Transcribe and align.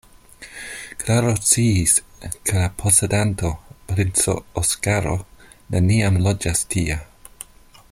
Klaro 1.01 1.33
sciis, 1.47 1.93
ke 2.23 2.55
la 2.61 2.71
posedanto, 2.79 3.51
princo 3.91 4.35
Oskaro, 4.63 5.15
neniam 5.77 6.19
loĝas 6.29 6.67
tie. 6.75 6.99